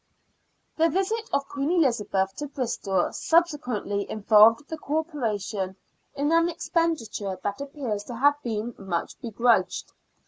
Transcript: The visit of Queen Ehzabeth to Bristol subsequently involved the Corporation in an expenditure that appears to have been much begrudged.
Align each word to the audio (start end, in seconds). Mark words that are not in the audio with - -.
The 0.77 0.89
visit 0.89 1.29
of 1.31 1.47
Queen 1.47 1.83
Ehzabeth 1.83 2.33
to 2.37 2.47
Bristol 2.47 3.13
subsequently 3.13 4.09
involved 4.09 4.67
the 4.67 4.77
Corporation 4.79 5.75
in 6.15 6.31
an 6.31 6.49
expenditure 6.49 7.37
that 7.43 7.61
appears 7.61 8.03
to 8.05 8.15
have 8.15 8.41
been 8.41 8.73
much 8.79 9.19
begrudged. 9.21 9.93